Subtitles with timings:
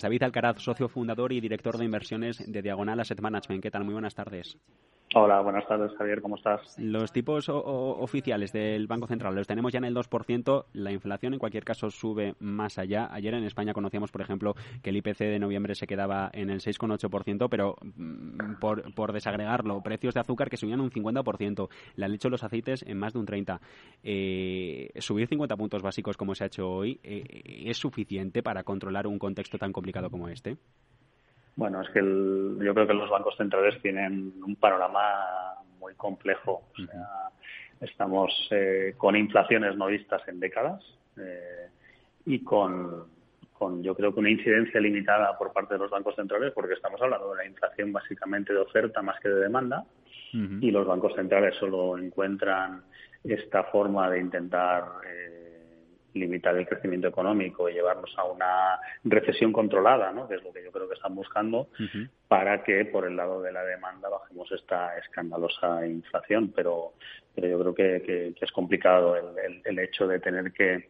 [0.00, 3.60] David Alcaraz, socio fundador y director de inversiones de Diagonal Asset Management.
[3.64, 3.82] ¿Qué tal?
[3.82, 4.56] Muy buenas tardes.
[5.14, 6.78] Hola, buenas tardes, Javier, ¿cómo estás?
[6.78, 10.66] Los tipos oficiales del Banco Central los tenemos ya en el 2%.
[10.74, 13.08] La inflación, en cualquier caso, sube más allá.
[13.10, 16.60] Ayer en España conocíamos, por ejemplo, que el IPC de noviembre se quedaba en el
[16.60, 22.28] 6,8%, pero mm, por, por, desagregarlo, precios de azúcar que subían un 50%, la leche
[22.28, 23.60] o los aceites en más de un 30%.
[24.02, 27.24] Eh, subir 50 puntos básicos como se ha hecho hoy, eh,
[27.64, 30.56] ¿es suficiente para controlar un contexto tan complicado como este?
[31.56, 36.62] Bueno, es que yo creo que los bancos centrales tienen un panorama muy complejo.
[36.72, 37.30] O sea,
[37.80, 40.82] estamos eh, con inflaciones no vistas en décadas
[41.16, 41.68] eh,
[42.26, 43.06] y con,
[43.52, 47.00] con, yo creo que una incidencia limitada por parte de los bancos centrales, porque estamos
[47.02, 49.84] hablando de una inflación básicamente de oferta más que de demanda,
[50.30, 52.82] y los bancos centrales solo encuentran
[53.24, 55.37] esta forma de intentar eh,
[56.18, 60.28] limitar el crecimiento económico y llevarnos a una recesión controlada, ¿no?
[60.28, 61.68] que es lo que yo creo que están buscando,
[62.26, 66.52] para que por el lado de la demanda bajemos esta escandalosa inflación.
[66.54, 66.94] Pero,
[67.34, 70.88] pero yo creo que, es complicado el, el, hecho de tener que,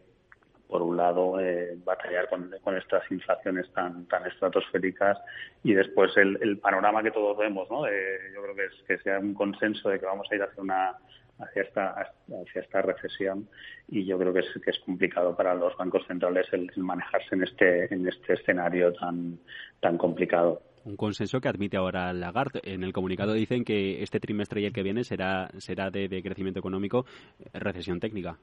[0.66, 5.18] por un lado, eh, batallar con, con, estas inflaciones tan, tan estratosféricas
[5.62, 7.70] y después el, el panorama que todos vemos.
[7.70, 7.86] ¿no?
[7.86, 10.96] yo creo que, es, que sea un consenso de que vamos a ir hacia una
[11.38, 13.48] hacia esta, hacia esta recesión
[13.88, 17.42] y yo creo que es, que es complicado para los bancos centrales el, manejarse en
[17.42, 19.38] este, en este escenario tan,
[19.80, 20.62] tan complicado.
[20.84, 22.60] Un consenso que admite ahora Lagarde.
[22.64, 26.60] En el comunicado dicen que este trimestre y el que viene será, será de, crecimiento
[26.60, 27.04] económico,
[27.52, 28.38] recesión técnica.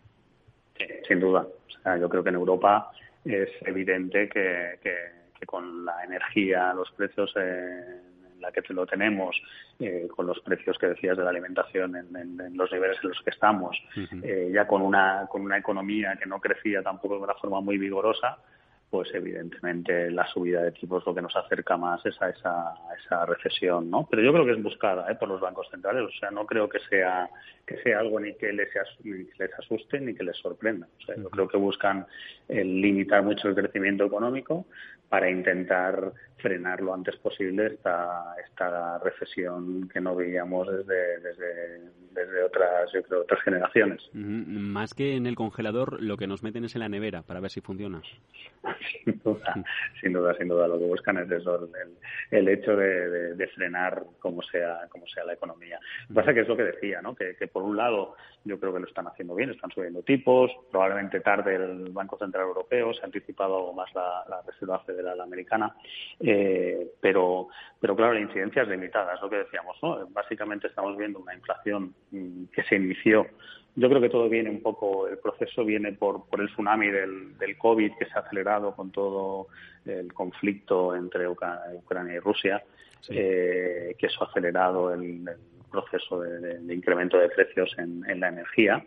[0.77, 1.41] Sí, sin duda.
[1.41, 2.91] O sea, yo creo que en Europa
[3.23, 8.01] es evidente que, que, con la energía, los precios eh,
[8.61, 9.41] que lo tenemos,
[9.79, 13.29] eh, con los precios que decías de la alimentación en, los niveles en los que
[13.29, 13.77] estamos,
[14.23, 17.77] eh, ya con una, con una economía que no crecía tampoco de una forma muy
[17.77, 18.37] vigorosa,
[18.89, 23.25] pues evidentemente la subida de tipos lo que nos acerca más es a esa, esa
[23.25, 24.07] recesión, ¿no?
[24.09, 25.15] Pero yo creo que es buscada ¿eh?
[25.15, 27.29] por los bancos centrales, o sea, no creo que sea
[27.65, 28.69] que sea algo ni que les,
[29.03, 30.87] les asuste ni que les sorprenda.
[30.99, 32.05] O sea, yo creo que buscan
[32.47, 34.65] el limitar mucho el crecimiento económico
[35.09, 41.79] para intentar frenar lo antes posible esta, esta recesión que no veíamos desde, desde,
[42.11, 44.01] desde otras, yo creo, otras generaciones.
[44.13, 47.51] Más que en el congelador, lo que nos meten es en la nevera para ver
[47.51, 48.01] si funciona.
[49.03, 49.53] sin duda,
[50.01, 50.67] sin duda, sin duda.
[50.67, 51.69] Lo que buscan es eso,
[52.31, 55.79] el, hecho de, frenar como sea, como sea la economía.
[56.03, 57.15] Lo que pasa que es lo que decía, ¿no?
[57.15, 58.15] Que, que por un lado
[58.45, 62.45] yo creo que lo están haciendo bien, están subiendo tipos, probablemente tarde el Banco Central
[62.45, 65.75] Europeo, se ha anticipado algo más la, Reserva Federal Americana,
[66.27, 67.49] eh, pero,
[67.79, 70.07] pero claro, la incidencia es limitada, es lo que decíamos, ¿no?
[70.07, 73.27] Básicamente estamos viendo una inflación mm, que se inició
[73.75, 77.37] yo creo que todo viene un poco, el proceso viene por, por el tsunami del,
[77.37, 79.47] del COVID que se ha acelerado con todo
[79.85, 82.63] el conflicto entre Ucrania y Rusia,
[83.09, 85.29] eh, que eso ha acelerado el
[85.69, 88.85] proceso de, incremento de precios en, la energía.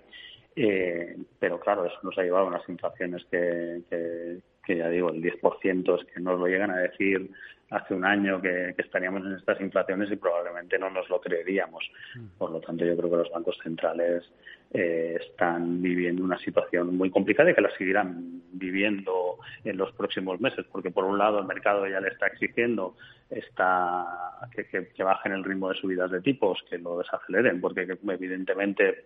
[0.57, 4.39] Eh, pero claro, eso nos ha llevado a unas inflaciones que, que,
[4.77, 7.31] ya digo, el 10% es que nos lo llegan a decir
[7.71, 11.85] hace un año que, estaríamos en estas inflaciones y probablemente no nos lo creeríamos.
[12.15, 12.39] Mm.
[12.39, 14.25] Por lo tanto, yo creo que los bancos centrales
[14.73, 20.41] eh, están viviendo una situación muy complicada y que la seguirán viviendo en los próximos
[20.41, 22.97] meses, porque por un lado el mercado ya le está exigiendo
[23.31, 24.07] está
[24.55, 29.05] que, que, bajen el ritmo de subidas de tipos, que lo desaceleren, porque evidentemente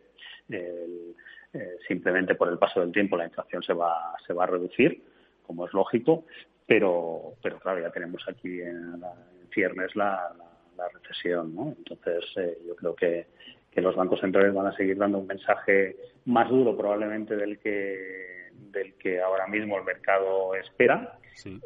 [0.49, 5.03] eh, simplemente por el paso del tiempo la inflación se va, se va a reducir,
[5.53, 6.25] como es lógico,
[6.67, 9.03] pero, pero claro, ya tenemos aquí en,
[9.53, 10.33] ciernes la,
[10.79, 11.75] la, recesión, ¿no?
[11.77, 13.27] Entonces, eh, yo creo que
[13.77, 18.32] los bancos centrales van a seguir dando un mensaje más duro probablemente del que
[18.71, 21.19] del que ahora mismo el mercado espera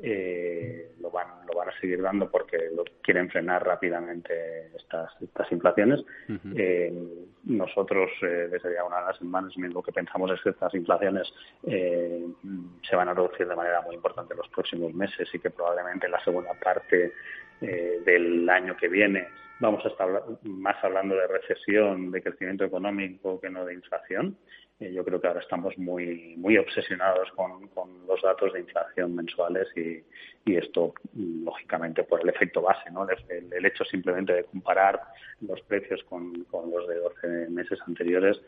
[0.03, 5.51] eh, lo van lo van a seguir dando porque lo quieren frenar rápidamente estas estas
[5.53, 6.05] inflaciones.
[6.56, 6.93] Eh,
[7.45, 12.97] nosotros eh, desde una de las semanas lo que pensamos es que estas inflaciones se
[12.97, 16.12] van a reducir de manera muy importante en los próximos meses y que probablemente en
[16.12, 17.12] la segunda parte
[17.61, 19.29] del año que viene
[19.61, 20.09] vamos a estar
[20.43, 24.37] más hablando de recesión, de crecimiento económico que no de inflación.
[24.78, 29.69] Yo creo que ahora estamos muy muy obsesionados con, con los datos de inflación mensuales
[29.75, 30.02] y,
[30.44, 33.06] y, esto, lógicamente, por el efecto base, ¿no?
[33.08, 35.00] El, el hecho simplemente de comparar
[35.40, 38.38] los precios con, con, los de 12 meses anteriores,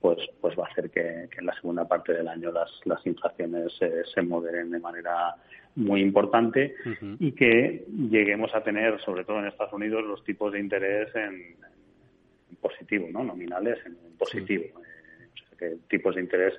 [0.00, 3.04] pues, pues va a hacer que, que en la segunda parte del año las, las
[3.06, 5.34] inflaciones se moderen de manera
[5.76, 6.74] muy importante
[7.18, 11.56] y que lleguemos a tener, sobre todo en Estados Unidos, los tipos de interés en,
[12.60, 13.24] positivo, ¿no?
[13.24, 14.64] Nominales en, positivo.
[15.56, 16.54] Que tipos de interés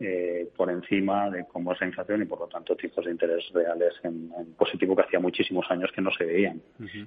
[0.00, 3.44] eh, por encima de cómo es la inflación y por lo tanto tipos de interés
[3.52, 6.62] reales en, positivo que hacía muchísimos años que no se veían.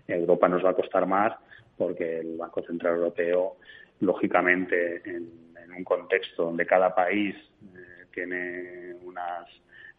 [0.07, 1.33] Europa nos va a costar más
[1.77, 3.55] porque el Banco Central Europeo,
[4.01, 9.47] lógicamente, en, un contexto donde cada país eh, tiene unas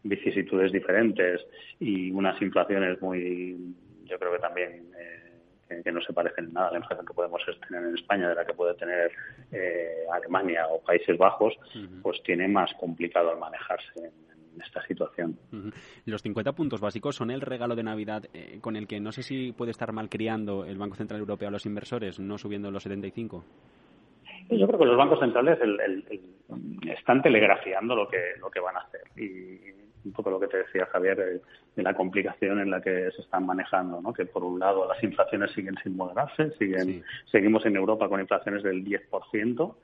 [0.03, 1.41] vicisitudes diferentes
[1.79, 3.57] y unas inflaciones muy,
[4.05, 5.22] yo creo que también eh,
[5.81, 8.45] que, no se parecen nada a la inflación que podemos tener en España de la
[8.45, 9.11] que puede tener
[9.51, 11.53] eh, Alemania o Países Bajos,
[12.01, 14.11] pues tiene más complicado el manejarse en,
[14.63, 15.35] esta situación.
[16.05, 19.23] Los 50 puntos básicos son el regalo de Navidad eh, con el que no sé
[19.23, 22.83] si puede estar mal criando el Banco Central Europeo a los inversores, no subiendo los
[22.83, 23.43] 75.
[24.49, 25.57] Yo creo que los bancos centrales
[26.87, 29.01] están telegrafiando lo que, lo que van a hacer.
[29.17, 29.73] Y
[30.05, 31.41] un poco lo que te decía Javier
[31.75, 34.13] de, la complicación en la que se están manejando, ¿no?
[34.13, 38.63] que por un lado las inflaciones siguen sin moderarse, siguen, seguimos en Europa con inflaciones
[38.63, 39.75] del 10%,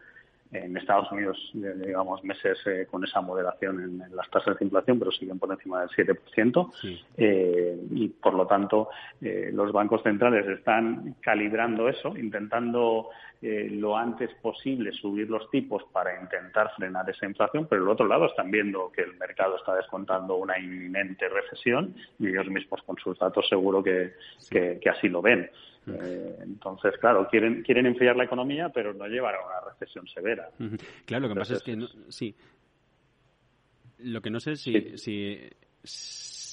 [0.52, 5.12] en Estados Unidos digamos meses eh, con esa moderación en, las tasas de inflación, pero
[5.12, 6.72] siguen por encima del 7%.
[7.18, 8.90] Eh, y por lo tanto,
[9.22, 13.10] eh, los bancos centrales están calibrando eso, intentando
[13.42, 18.26] lo antes posible subir los tipos para intentar frenar esa inflación, pero por otro lado
[18.26, 23.18] están viendo que el mercado está descontando una inminente recesión y ellos mismos con sus
[23.18, 24.12] datos seguro que,
[24.52, 25.50] que así lo ven.
[26.02, 30.50] Eh, entonces, claro, quieren, quieren enfriar la economía, pero no llevar a una recesión severa.
[31.06, 31.78] Claro, lo que pasa es que,
[32.10, 32.36] sí.
[34.00, 35.50] Lo que no sé si, si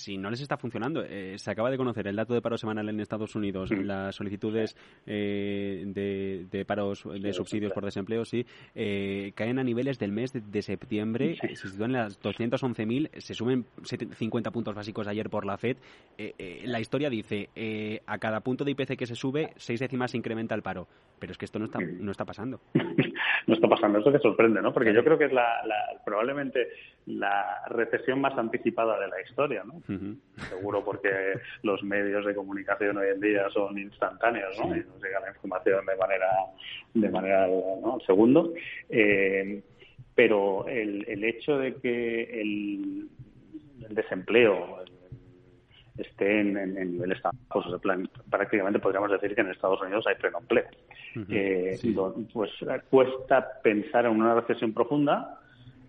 [0.06, 1.02] si no les está funcionando.
[1.02, 4.76] Eh, se acaba de conocer el dato de paro semanal en Estados Unidos, las solicitudes
[5.04, 5.82] eh,
[6.48, 11.36] de, paros de subsidios por desempleo, sí, eh, caen a niveles del mes de, septiembre,
[11.54, 15.76] se sitúan en las 211.000, se suben 50 puntos básicos ayer por la FED.
[16.64, 17.50] la historia dice,
[18.06, 20.86] a cada punto de IPC que se sube, seis décimas se incrementa el paro.
[21.18, 22.60] Pero es que esto no está, no está pasando.
[23.46, 24.72] no está pasando, eso te sorprende, ¿no?
[24.72, 25.62] Porque yo creo que es la,
[26.04, 26.68] probablemente
[27.06, 29.80] la recesión más anticipada de la historia, ¿no?
[30.48, 31.10] Seguro porque
[31.62, 34.76] los medios de comunicación hoy en día son instantáneos, ¿no?
[34.76, 36.28] Y nos llega la información de manera,
[36.94, 37.98] de manera, ¿no?
[38.06, 38.52] segundo.
[38.88, 39.62] Eh,
[40.14, 43.08] pero el, el hecho de que el,
[43.90, 44.75] desempleo
[45.98, 47.81] esté en, en, niveles tan bajos,
[48.31, 50.66] prácticamente podríamos decir que en Estados Unidos hay pleno empleo.
[51.31, 51.78] Eh,
[52.32, 52.50] pues
[52.90, 55.40] cuesta pensar en una recesión profunda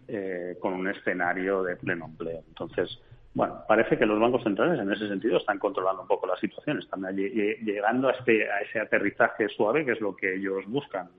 [0.07, 2.44] eh, con un escenario de pleno empleo.
[2.48, 2.98] Entonces,
[3.33, 6.80] bueno, parece que los bancos centrales en ese sentido están controlando un poco la situación,
[6.80, 11.10] están llegando a, este, a ese aterrizaje suave que es lo que ellos buscan,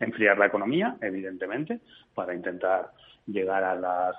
[0.00, 1.80] enfriar la economía, evidentemente,
[2.14, 2.90] para intentar
[3.26, 4.16] llegar a las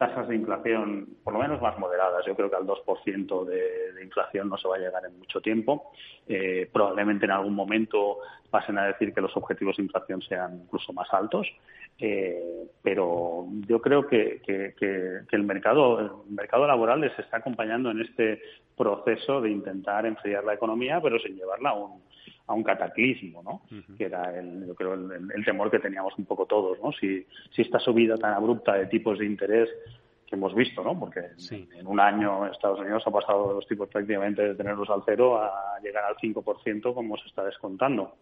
[0.00, 2.24] tasas de inflación por lo menos más moderadas.
[2.24, 5.42] Yo creo que al 2% de, de inflación no se va a llegar en mucho
[5.42, 5.92] tiempo.
[6.26, 8.16] Eh, probablemente en algún momento
[8.48, 11.46] pasen a decir que los objetivos de inflación sean incluso más altos.
[11.98, 14.40] Eh, pero yo creo que,
[15.30, 18.40] el mercado el mercado laboral les está acompañando en este
[18.78, 22.00] proceso de intentar enfriar la economía, pero sin llevarla a un,
[22.50, 23.62] a un cataclismo, ¿no?
[23.96, 26.90] Que era el, yo creo el, temor que teníamos un poco todos, ¿no?
[26.92, 27.24] Si,
[27.54, 29.68] si esta subida tan abrupta de tipos de interés
[30.26, 30.98] que hemos visto, ¿no?
[30.98, 31.20] Porque
[31.50, 35.78] en, un año Estados Unidos ha pasado los tipos prácticamente de tenerlos al cero a
[35.80, 38.16] llegar al 5% como se está descontando.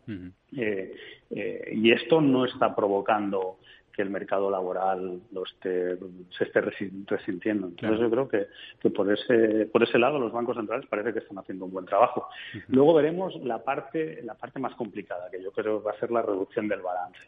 [0.55, 0.95] Eh,
[1.31, 3.59] eh, y esto no está provocando
[3.99, 5.99] que el mercado laboral lo esté,
[6.31, 7.67] se esté resintiendo.
[7.67, 8.47] Entonces yo creo que,
[8.81, 11.85] que, por ese por ese lado los bancos centrales parece que están haciendo un buen
[11.85, 12.29] trabajo.
[12.69, 16.23] Luego veremos la parte la parte más complicada, que yo creo va a ser la
[16.23, 17.19] reducción del balance.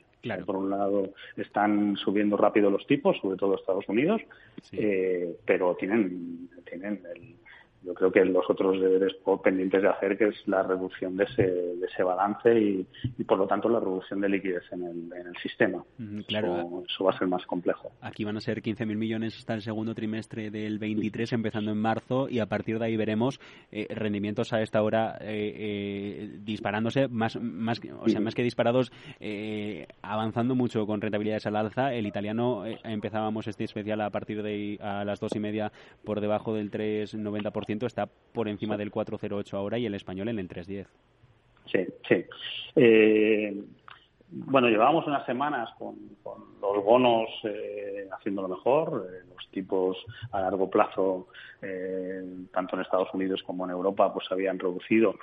[0.47, 4.23] Por un lado están subiendo rápido los tipos, sobre todo Estados Unidos,
[4.71, 7.35] eh, pero tienen tienen el,
[7.83, 11.43] yo creo que los otros deberes pendientes de hacer, que es la reducción de ese,
[11.43, 12.87] de ese balance
[13.19, 15.83] y, por lo tanto, la reducción de liquidez en el, en el sistema.
[16.27, 16.85] claro.
[16.87, 17.93] Eso, va a ser más complejo.
[18.03, 22.29] Aquí van a ser 15.000 millones hasta el segundo trimestre del 23, empezando en marzo,
[22.29, 23.41] y a partir de ahí veremos
[23.73, 28.93] eh, rendimientos a esta hora eh, eh, disparándose, más, más, o sea, más que disparados,
[30.03, 31.95] avanzando mucho con rentabilidades al alza.
[31.95, 35.73] El italiano empezábamos este especial a partir de a las dos y media
[36.05, 40.49] por debajo del 3,90% está por encima del 4,08 ahora y el español en el
[40.49, 40.87] 3,10.
[41.71, 42.25] Sí, sí.
[42.77, 43.55] Eh,
[44.33, 45.97] bueno, llevábamos unas semanas con,
[46.61, 49.97] los bonos eh, haciendo lo mejor, eh, los tipos
[50.31, 51.29] a largo plazo,
[51.63, 52.23] eh,
[52.53, 55.15] tanto en Estados Unidos como en Europa, pues se habían reducido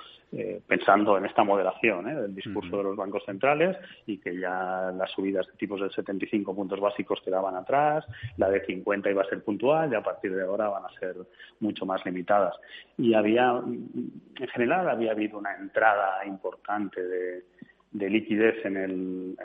[0.66, 5.46] pensando en esta moderación del discurso de los bancos centrales y que ya las subidas
[5.46, 8.04] de tipos de 75 puntos básicos quedaban atrás,
[8.36, 11.16] la de 50 iba a ser puntual y a partir de ahora van a ser
[11.60, 12.54] mucho más limitadas.
[12.98, 17.44] Y había, en general, había habido una entrada importante de
[17.90, 19.36] de liquidez en el,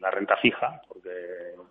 [0.00, 1.10] la renta fija, porque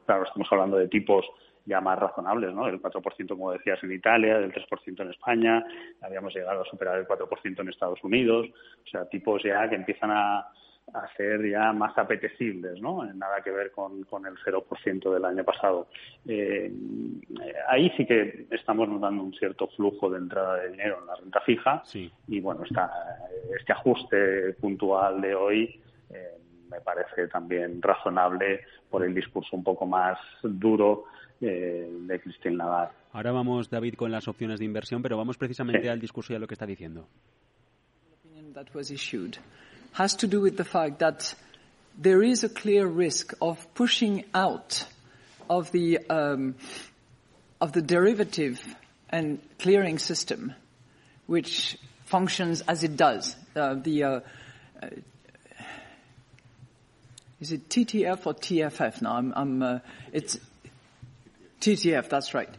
[0.05, 1.25] claro, estamos hablando de tipos
[1.65, 2.65] ya más razonables, ¿no?
[2.65, 5.65] Del 4%, como decías, en Italia, del 3% en España,
[6.01, 8.47] habíamos llegado a superar el 4% en Estados Unidos,
[8.85, 10.47] o sea, tipos ya que empiezan a,
[10.93, 13.03] a ser ya más apetecibles, ¿no?
[13.13, 15.87] Nada que ver con, con el 0% del año pasado.
[16.25, 16.71] Eh,
[17.67, 21.41] ahí sí que estamos notando un cierto flujo de entrada de dinero en la renta
[21.41, 21.83] fija
[22.27, 22.89] y, bueno, está,
[23.59, 26.37] este ajuste puntual de hoy eh,
[26.69, 31.05] me parece también razonable por el discurso un poco más duro
[31.41, 32.93] eh, de Christine Lagarde.
[33.13, 36.39] Ahora vamos, David, con las opciones de inversión, pero vamos precisamente al discurso y a
[36.39, 37.07] lo que está diciendo.
[39.93, 41.33] has to do with the fact that
[41.97, 44.85] there is a clear risk of pushing out
[45.49, 46.55] of the um,
[47.59, 48.61] of the derivative
[49.09, 50.53] and clearing system,
[51.25, 53.35] which functions as it does.
[53.55, 54.19] Uh, the uh,
[54.81, 54.87] uh,
[57.39, 59.13] is it TTF or TFF now?
[59.13, 59.79] I'm, I'm uh,
[60.11, 60.39] it's
[61.61, 62.09] TTF.
[62.09, 62.49] That's right.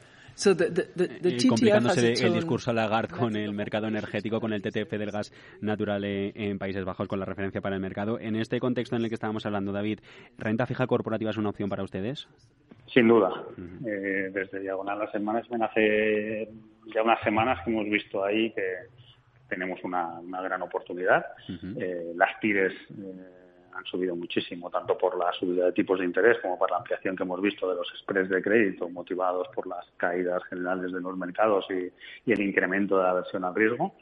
[0.46, 5.32] Eh, complicándose el discurso a Lagarde con el mercado energético, con el TTF del gas
[5.60, 8.20] natural en Países Bajos, con la referencia para el mercado.
[8.20, 9.98] En este contexto en el que estábamos hablando, David,
[10.38, 12.28] ¿renta fija corporativa es una opción para ustedes?
[12.86, 13.32] Sin duda.
[13.84, 16.48] Eh, desde Diagonal las semanas, hace
[16.94, 18.62] ya unas semanas que hemos visto ahí que
[19.48, 21.26] tenemos una, gran oportunidad.
[21.48, 22.72] Eh, las tires
[23.78, 27.16] han subido muchísimo, tanto por la subida de tipos de interés como por la ampliación
[27.16, 31.16] que hemos visto de los spreads de crédito motivados por las caídas generales de los
[31.16, 31.90] mercados y,
[32.30, 33.94] el incremento de la aversión al riesgo.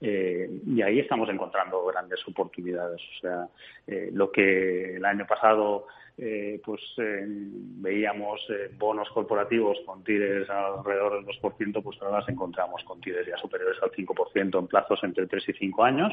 [0.00, 3.00] Eh, y ahí estamos encontrando grandes oportunidades.
[3.00, 3.48] O sea,
[3.86, 5.86] eh, lo que el año pasado
[6.16, 8.40] eh, pues veíamos
[8.78, 13.78] bonos corporativos con tires alrededor del 2%, pues ahora las encontramos con tires ya superiores
[13.82, 16.12] al 5% en plazos entre 3 y 5 años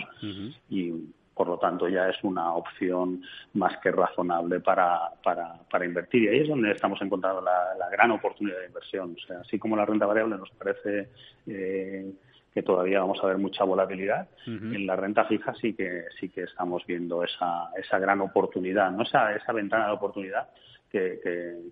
[0.69, 0.91] y
[1.33, 3.23] por lo tanto ya es una opción
[3.53, 6.23] más que razonable para, para, para invertir.
[6.23, 9.15] Y ahí es donde estamos encontrando la, gran oportunidad de inversión.
[9.17, 11.09] O sea, así como la renta variable nos parece
[11.47, 12.11] eh,
[12.53, 16.43] que todavía vamos a ver mucha volatilidad, en la renta fija sí que sí que
[16.43, 19.03] estamos viendo esa, esa gran oportunidad, ¿no?
[19.03, 20.50] esa, esa ventana de oportunidad
[20.91, 21.19] que,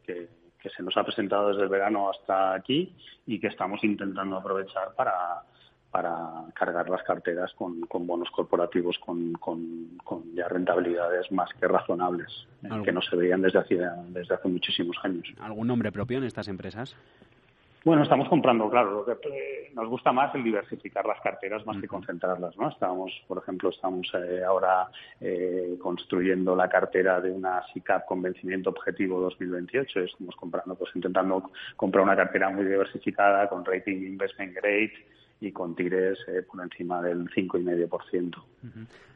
[0.05, 0.27] que,
[0.59, 2.93] que se nos ha presentado desde el verano hasta aquí
[3.25, 5.41] y que estamos intentando aprovechar para,
[5.91, 12.69] para cargar las carteras con, bonos corporativos con, con, ya rentabilidades más que razonables, eh,
[12.83, 13.79] que no se veían desde hace,
[14.09, 15.27] desde hace muchísimos años.
[15.39, 16.95] ¿Algún nombre propio en estas empresas?
[17.85, 21.79] Bueno, estamos comprando, claro, lo que eh, nos gusta más el diversificar las carteras más
[21.79, 22.69] que concentrarlas, ¿no?
[22.69, 24.89] Estamos, por ejemplo, estamos eh, ahora
[25.81, 30.01] construyendo la cartera de una SICAP con vencimiento objetivo 2028.
[30.01, 34.93] Estamos comprando, pues intentando comprar una cartera muy diversificada con rating investment grade,
[35.41, 38.43] y con Tigres eh, por encima del 5,5%.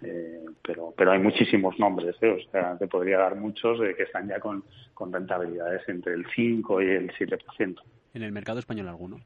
[0.04, 2.30] eh, pero, pero hay muchísimos nombres, ¿eh?
[2.30, 4.64] o sea, te podría dar muchos eh, que están ya con,
[4.94, 7.76] con rentabilidades entre el 5 y el 7%.
[8.14, 9.20] ¿En el mercado español alguno?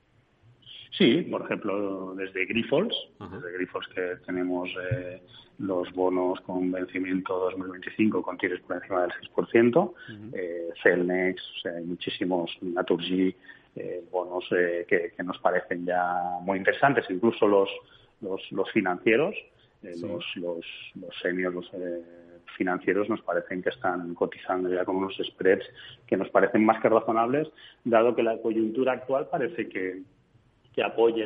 [0.91, 5.21] Sí, por ejemplo, desde Grifols, desde Grifols que tenemos eh,
[5.59, 9.93] los bonos con vencimiento 2025 con tires por encima del 6%,
[10.33, 13.35] eh, Celnex, o sea, hay muchísimos, Naturgy,
[13.79, 17.69] eh, bonos eh, que, nos parecen ya muy interesantes, incluso los,
[18.21, 19.35] los, financieros,
[19.83, 20.65] eh, los, los,
[20.95, 21.71] los seniors, los
[22.57, 25.63] financieros nos parecen que están cotizando ya con unos spreads
[26.07, 27.49] que nos parecen más que razonables,
[27.83, 30.01] dado que la coyuntura actual parece que,
[30.77, 31.25] que apoya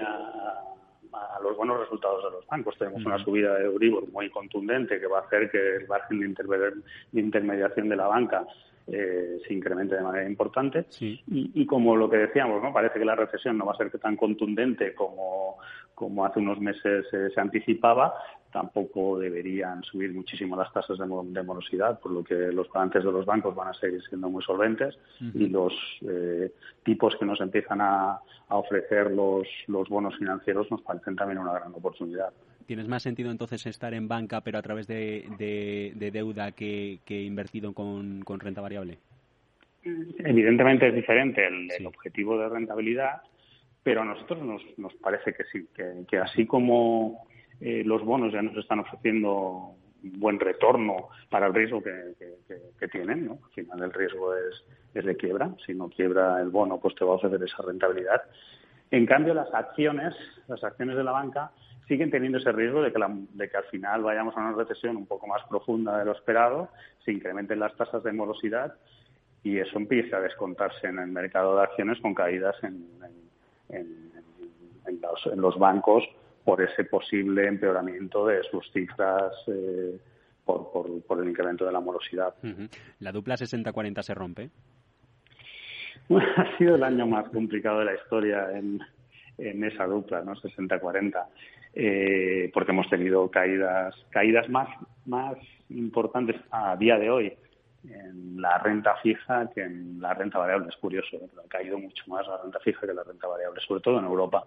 [1.12, 2.78] a los buenos resultados de los bancos.
[2.78, 7.20] Tenemos una subida de Euribor muy contundente que va a hacer que el margen de
[7.20, 8.48] intermediación de la banca
[8.88, 10.86] eh, se incremente de manera importante.
[11.00, 12.74] Y, como lo que decíamos, ¿no?
[12.74, 15.58] parece que la recesión no va a ser tan contundente como,
[15.96, 18.16] como hace unos meses eh, se anticipaba,
[18.52, 23.26] tampoco deberían subir muchísimo las tasas de, morosidad, por lo que los balances de los
[23.26, 24.98] bancos van a seguir siendo muy solventes
[25.34, 26.52] y los eh,
[26.84, 28.20] tipos que nos empiezan a,
[28.50, 32.34] a ofrecer los, los bonos financieros nos parecen también una gran oportunidad.
[32.66, 38.24] ¿Tienes más sentido entonces estar en banca pero a través de, deuda que, invertido con,
[38.40, 38.98] renta variable?
[39.84, 43.22] Evidentemente es diferente el, objetivo de rentabilidad,
[43.84, 45.68] pero a nosotros nos, nos parece que sí,
[46.08, 47.26] que, así como
[47.60, 53.26] eh, los bonos ya nos están ofreciendo un buen retorno para el riesgo que, tienen,
[53.26, 53.40] ¿no?
[53.44, 54.64] Al final el riesgo es,
[54.94, 58.22] es de quiebra, si no quiebra el bono pues te va a ofrecer esa rentabilidad.
[58.90, 60.14] En cambio las acciones,
[60.48, 61.52] las acciones de la banca
[61.92, 63.00] siguen teniendo ese riesgo de que,
[63.34, 66.70] de que al final vayamos a una recesión un poco más profunda de lo esperado,
[67.04, 68.76] se incrementen las tasas de morosidad
[69.44, 72.88] y eso empieza a descontarse en el mercado de acciones con caídas en,
[75.36, 76.06] los, bancos
[76.46, 80.00] por ese posible empeoramiento de sus cifras eh,
[80.46, 80.72] por,
[81.06, 82.34] por, el incremento de la morosidad.
[83.00, 84.50] ¿La dupla 60-40 se rompe?
[86.38, 88.80] ha sido el año más complicado de la historia en,
[89.38, 90.36] en esa dupla, ¿no?
[90.36, 91.26] 60-40,
[91.74, 94.70] eh, porque hemos tenido caídas, caídas más,
[95.06, 95.36] más
[95.70, 97.34] importantes a día de hoy
[97.84, 100.70] en la renta fija que en la renta variable.
[100.70, 101.30] Es curioso, ¿eh?
[101.44, 104.46] ha caído mucho más la renta fija que la renta variable, sobre todo en Europa.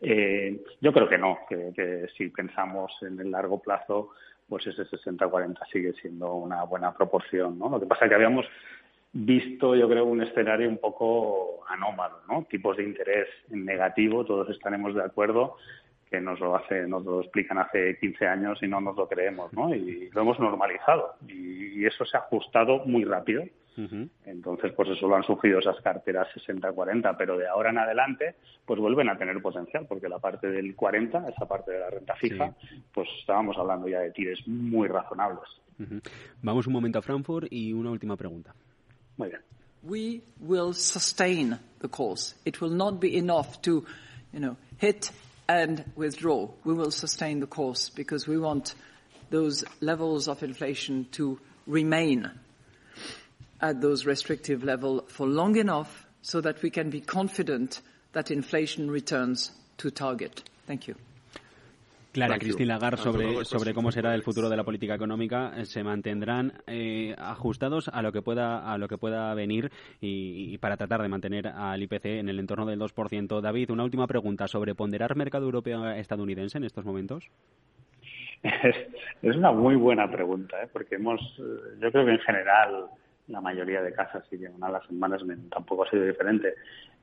[0.00, 4.10] Eh, yo creo que no, que, que, si pensamos en el largo plazo,
[4.48, 7.58] pues ese 60-40 sigue siendo una buena proporción.
[7.58, 7.68] ¿no?
[7.68, 8.46] Lo que pasa es que habíamos
[9.12, 12.44] visto, yo creo, un escenario un poco anómalo, ¿no?
[12.44, 15.56] Tipos de interés negativo, todos estaremos de acuerdo,
[16.10, 19.52] que nos lo hace, nos lo explican hace 15 años y no nos lo creemos,
[19.52, 19.74] ¿no?
[19.74, 23.44] Y lo hemos normalizado y, eso se ha ajustado muy rápido.
[24.24, 28.80] Entonces, pues eso lo han sufrido esas carteras 60-40, pero de ahora en adelante, pues
[28.80, 32.54] vuelven a tener potencial, porque la parte del 40, esa parte de la renta fija,
[32.94, 35.44] pues estábamos hablando ya de tires muy razonables.
[36.40, 38.54] Vamos un momento a Frankfurt y una última pregunta.
[39.18, 39.40] Muy bien.
[39.82, 42.34] We will sustain the course.
[42.44, 43.86] It will not be enough to,
[44.32, 45.10] you know, hit
[45.48, 46.48] and withdraw.
[46.64, 48.74] We will sustain the course because we want
[49.30, 52.30] those levels of inflation to remain
[53.60, 57.80] at those restrictive level for long enough so that we can be confident
[58.12, 60.42] that inflation returns to target.
[60.66, 60.94] Thank you.
[62.16, 65.84] Clara Cristina Lagarde sobre, sobre cómo será el futuro de la política económica eh, se
[65.84, 69.70] mantendrán eh, ajustados a lo que pueda a lo que pueda venir
[70.00, 73.42] y, para tratar de mantener al IPC en el entorno del 2%.
[73.42, 77.30] David, una última pregunta sobre ponderar mercado europeo estadounidense en estos momentos.
[78.42, 80.68] Es, una muy buena pregunta, ¿eh?
[80.72, 82.86] porque hemos, yo creo que en general
[83.28, 85.20] la mayoría de casas y en las semanas
[85.50, 86.54] tampoco ha sido diferente.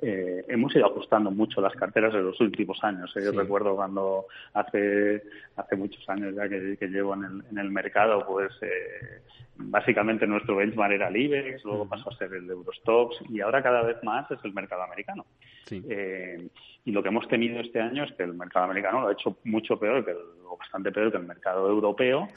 [0.06, 3.10] Eh, hemos ido ajustando mucho las carteras en los últimos años.
[3.16, 3.22] ¿eh?
[3.24, 5.24] Yo recuerdo cuando hace
[5.56, 9.22] hace muchos años ya que, llevo en el, en el, mercado, pues eh,
[9.56, 13.84] básicamente nuestro benchmark era el IBEX, luego pasó a ser el Eurostox y ahora cada
[13.84, 15.26] vez más es el mercado americano.
[15.72, 16.48] Eh,
[16.86, 19.38] y lo que hemos tenido este año es que el mercado americano lo ha hecho
[19.46, 22.28] mucho peor, que el, o bastante peor que el mercado europeo,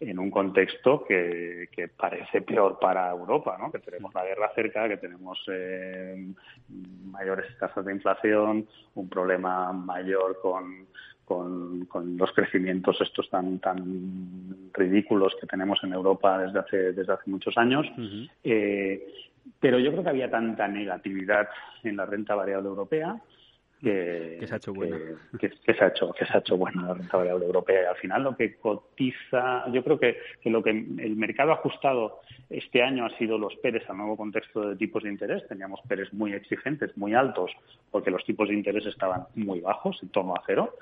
[0.00, 3.70] en un contexto que, que, parece peor para Europa, ¿no?
[3.72, 6.32] que tenemos la guerra cerca, que tenemos eh,
[7.10, 10.86] mayores tasas de inflación, un problema mayor con,
[11.24, 17.30] con, los crecimientos estos tan tan ridículos que tenemos en Europa desde hace desde hace
[17.30, 17.86] muchos años.
[18.44, 19.06] Eh,
[19.60, 21.48] pero yo creo que había tanta negatividad
[21.82, 23.20] en la renta variable europea
[23.80, 24.96] que, se ha hecho buena.
[25.38, 27.82] Que, se ha hecho, que se ha hecho buena la renta variable europea.
[27.82, 31.54] Y al final lo que cotiza, yo creo que, que lo que el mercado ha
[31.54, 35.46] ajustado este año ha sido los PERES al nuevo contexto de tipos de interés.
[35.48, 37.52] Teníamos PERES muy exigentes, muy altos,
[37.90, 40.74] porque los tipos de interés estaban muy bajos, en torno a cero.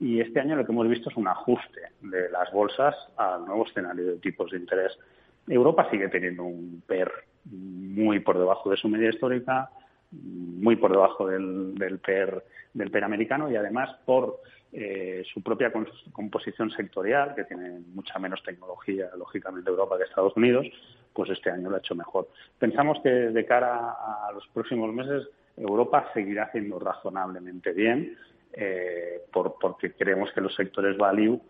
[0.00, 3.66] Y este año lo que hemos visto es un ajuste de las bolsas al nuevo
[3.66, 4.98] escenario de tipos de interés.
[5.46, 7.10] Europa sigue teniendo un PER
[7.44, 9.70] muy por debajo de su media histórica,
[10.10, 14.40] muy por debajo del, del PER del PER americano y además por
[14.72, 15.72] eh, su propia
[16.12, 20.66] composición sectorial, que tiene mucha menos tecnología, lógicamente, Europa que Estados Unidos,
[21.12, 22.28] pues este año lo ha hecho mejor.
[22.58, 28.16] Pensamos que de cara a los próximos meses Europa seguirá haciendo razonablemente bien,
[28.52, 31.40] eh, por, porque creemos que los sectores value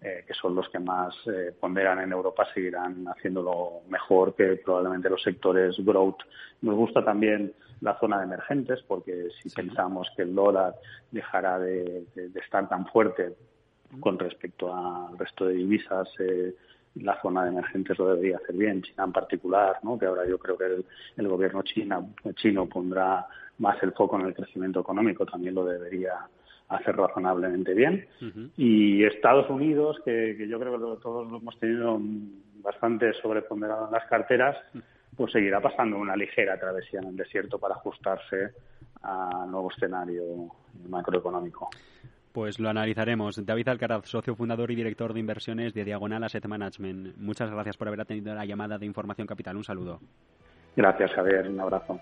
[0.00, 5.10] eh, que son los que más eh, ponderan en Europa, seguirán haciéndolo mejor que probablemente
[5.10, 6.20] los sectores growth.
[6.62, 10.74] Nos gusta también la zona de emergentes, porque si pensamos que el dólar
[11.10, 13.34] dejará de, estar tan fuerte
[14.00, 16.54] con respecto al resto de divisas, eh,
[16.96, 19.98] la zona de emergentes lo debería hacer bien, China en particular, ¿no?
[19.98, 20.84] que ahora yo creo que
[21.16, 22.00] el, gobierno china,
[22.34, 23.26] chino pondrá
[23.58, 26.14] más el foco en el crecimiento económico, también lo debería
[26.68, 28.06] hacer razonablemente bien.
[28.56, 31.98] Y Estados Unidos, que, yo creo que todos lo hemos tenido
[32.62, 34.56] bastante sobreponderado en las carteras,
[35.18, 38.52] pues seguirá pasando una ligera travesía en el desierto para ajustarse
[39.02, 40.22] al nuevo escenario
[40.88, 41.68] macroeconómico.
[42.32, 43.44] Pues lo analizaremos.
[43.44, 47.16] David Alcaraz, socio fundador y director de inversiones de Diagonal Asset Management.
[47.16, 49.56] Muchas gracias por haber atendido la llamada de Información Capital.
[49.56, 49.98] Un saludo.
[50.76, 51.48] Gracias, Javier.
[51.48, 51.98] Un abrazo.